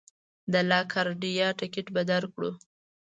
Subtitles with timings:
[0.51, 2.51] د لا ګارډیا ټکټ به درکړو.